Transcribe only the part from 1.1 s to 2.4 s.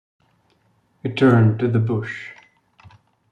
turned to the bush.